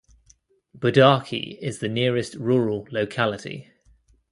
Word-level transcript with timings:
Budarki 0.75 1.59
is 1.61 1.77
the 1.77 1.87
nearest 1.87 2.33
rural 2.33 2.87
locality. 2.89 3.69